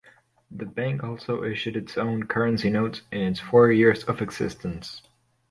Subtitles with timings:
[0.49, 5.03] The bank also issued its own currency notes in its four years of existence.